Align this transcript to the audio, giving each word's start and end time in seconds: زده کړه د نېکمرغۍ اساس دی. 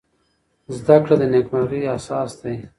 زده 0.77 0.95
کړه 1.03 1.15
د 1.19 1.23
نېکمرغۍ 1.33 1.81
اساس 1.97 2.31
دی. 2.41 2.55